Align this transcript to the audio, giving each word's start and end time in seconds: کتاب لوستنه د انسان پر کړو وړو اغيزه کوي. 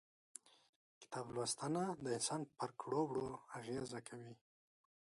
کتاب 1.01 1.27
لوستنه 1.35 1.83
د 2.03 2.05
انسان 2.17 2.41
پر 2.57 2.69
کړو 2.81 3.01
وړو 3.09 3.27
اغيزه 3.57 3.99
کوي. 4.07 4.33